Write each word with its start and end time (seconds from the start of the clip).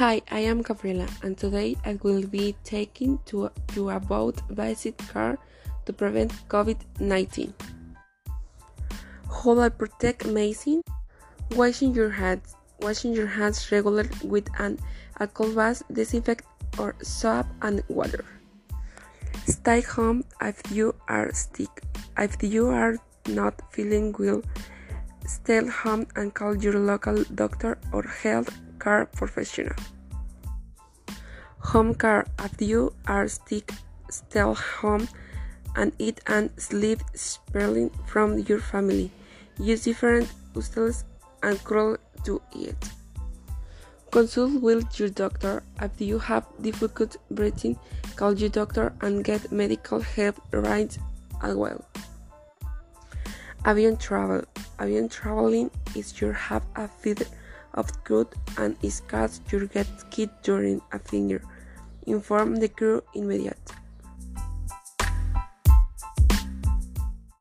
Hi, 0.00 0.22
I 0.30 0.38
am 0.48 0.62
Gabriela, 0.62 1.06
and 1.22 1.36
today 1.36 1.76
I 1.84 1.98
will 2.02 2.26
be 2.26 2.56
taking 2.64 3.18
to 3.26 3.50
you 3.76 3.90
about 3.90 4.40
basic 4.54 4.96
care 4.96 5.36
to 5.84 5.92
prevent 5.92 6.32
COVID-19. 6.48 7.52
How 9.28 9.60
I 9.60 9.68
protect 9.68 10.24
amazing? 10.24 10.84
Washing 11.50 11.92
your 11.92 12.08
hands. 12.08 12.56
Washing 12.80 13.12
your 13.12 13.26
hands 13.26 13.70
regularly 13.70 14.08
with 14.24 14.48
an 14.58 14.78
alcohol 15.20 15.52
bath, 15.52 15.82
disinfect 15.92 16.46
or 16.78 16.96
soap 17.02 17.44
and 17.60 17.84
water. 17.88 18.24
Stay 19.44 19.82
home 19.82 20.24
if 20.40 20.62
you 20.72 20.94
are 21.08 21.30
sick. 21.34 21.82
If 22.16 22.42
you 22.42 22.68
are 22.68 22.96
not 23.28 23.60
feeling 23.70 24.16
well, 24.18 24.40
stay 25.26 25.60
home 25.66 26.06
and 26.16 26.32
call 26.32 26.56
your 26.56 26.78
local 26.78 27.22
doctor 27.34 27.76
or 27.92 28.04
health 28.04 28.48
care 28.80 29.06
professional. 29.06 29.76
Home 31.70 31.94
care 31.94 32.26
if 32.38 32.60
you 32.60 32.92
are 33.06 33.28
sick, 33.28 33.70
stay 34.10 34.40
home 34.40 35.08
and 35.76 35.92
eat 35.98 36.20
and 36.26 36.50
sleep 36.56 37.00
separately 37.14 37.90
from 38.06 38.38
your 38.40 38.58
family. 38.58 39.10
Use 39.58 39.84
different 39.84 40.32
utensils 40.54 41.04
and 41.42 41.62
crawl 41.62 41.96
to 42.24 42.40
eat. 42.56 42.74
Consult 44.10 44.60
with 44.60 44.98
your 44.98 45.08
doctor 45.10 45.62
if 45.80 46.00
you 46.00 46.18
have 46.18 46.44
difficult 46.60 47.16
breathing. 47.30 47.78
Call 48.16 48.34
your 48.34 48.50
doctor 48.50 48.92
and 49.02 49.22
get 49.22 49.52
medical 49.52 50.00
help 50.00 50.40
right 50.50 50.98
away. 51.42 51.74
Avion 53.64 54.00
travel. 54.00 54.42
Avion 54.78 55.10
traveling 55.10 55.70
is 55.94 56.20
your 56.20 56.32
have 56.32 56.64
a 56.74 56.88
feed 56.88 57.24
of 57.74 57.92
good 58.04 58.28
and 58.58 58.76
is 58.82 59.00
cause 59.08 59.40
you 59.50 59.66
get 59.66 59.86
kit 60.10 60.30
during 60.42 60.80
a 60.92 60.98
finger. 60.98 61.42
Inform 62.06 62.56
the 62.56 62.68
crew 62.68 63.02
immediate. 63.14 63.72